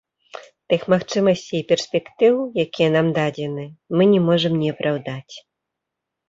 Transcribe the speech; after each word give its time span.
Тых 0.71 0.85
магчымасцей 0.93 1.57
і 1.61 1.65
перспектыў, 1.71 2.33
якія 2.63 2.87
нам 2.97 3.11
дадзены, 3.19 3.67
мы 3.95 4.09
не 4.15 4.21
можам 4.31 4.53
не 4.63 4.73
апраўдаць. 4.77 5.35